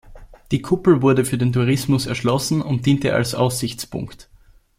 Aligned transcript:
Die 0.49 0.63
Kuppel 0.63 1.03
wurde 1.03 1.25
für 1.25 1.37
den 1.37 1.53
Tourismus 1.53 2.07
erschlossen 2.07 2.63
und 2.63 2.87
diente 2.87 3.13
als 3.13 3.35
Aussichtspunkt. 3.35 4.31